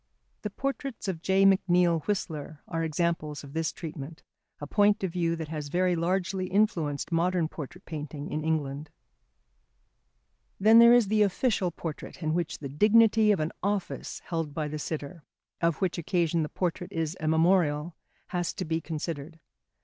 [0.41, 1.45] The portraits of J.
[1.45, 4.23] McNeill Whistler are examples of this treatment,
[4.59, 8.89] a point of view that has very largely influenced modern portrait painting in England.
[10.59, 14.67] Then there is the official portrait in which the dignity of an office held by
[14.67, 15.23] the sitter,
[15.61, 17.95] of which occasion the portrait is a memorial,
[18.29, 19.39] has to be considered.